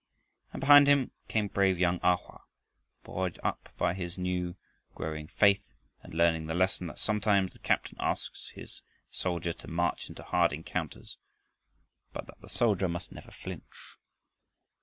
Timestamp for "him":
0.87-1.11